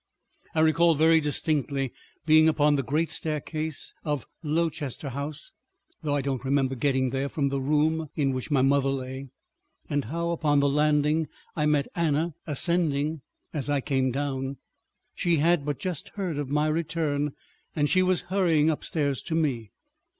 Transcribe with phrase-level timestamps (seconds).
[0.55, 1.93] I recall very distinctly
[2.25, 5.53] being upon the great staircase of Lowchester House
[6.01, 9.27] (though I don't remember getting there from the room in which my mother lay),
[9.91, 13.21] and how upon the landing I met Anna ascending
[13.53, 14.57] as I came down.
[15.13, 17.33] She had but just heard of my return,
[17.75, 19.69] and she was hurrying upstairs to me.